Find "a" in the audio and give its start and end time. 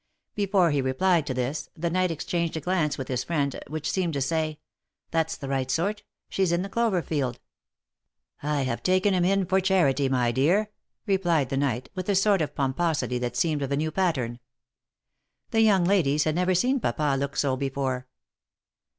2.57-2.59, 12.09-12.15, 13.71-13.77